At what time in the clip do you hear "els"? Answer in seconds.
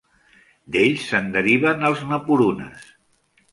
1.91-2.03